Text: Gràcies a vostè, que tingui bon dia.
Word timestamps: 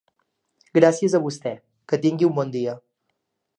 Gràcies 0.77 1.15
a 1.19 1.21
vostè, 1.27 1.53
que 1.93 2.01
tingui 2.07 2.33
bon 2.41 2.57
dia. 2.59 2.77